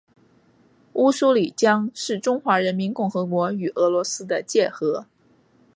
[0.93, 5.05] 乌苏里江是中华人民共和国与俄罗斯的界河。